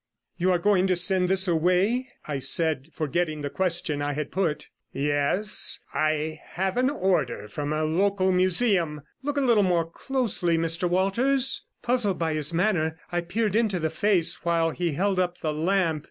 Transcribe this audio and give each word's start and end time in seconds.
'You 0.35 0.49
are 0.51 0.57
going 0.57 0.87
to 0.87 0.95
send 0.95 1.29
this 1.29 1.47
away?' 1.47 2.09
I 2.27 2.39
said, 2.39 2.89
forgetting 2.91 3.43
the 3.43 3.51
question 3.51 4.01
I 4.01 4.13
had 4.13 4.31
put. 4.31 4.67
'Yes; 4.91 5.77
I 5.93 6.39
have 6.43 6.75
an 6.77 6.89
order 6.89 7.47
from 7.47 7.71
a 7.71 7.83
local 7.83 8.31
museum. 8.31 9.01
Look 9.21 9.37
a 9.37 9.41
little 9.41 9.61
more 9.61 9.85
closely, 9.87 10.57
Mr 10.57 10.89
Walters.' 10.89 11.67
Puzzled 11.83 12.17
by 12.17 12.33
his 12.33 12.51
manner, 12.51 12.99
I 13.11 13.21
peered 13.21 13.55
into 13.55 13.77
the 13.77 13.91
face, 13.91 14.43
while 14.43 14.71
he 14.71 14.93
held 14.93 15.19
up 15.19 15.37
the 15.37 15.53
lamp. 15.53 15.99